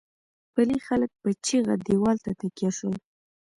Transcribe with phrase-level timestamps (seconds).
[0.53, 2.95] پلې خلک په چيغه دېوال ته تکيه شول.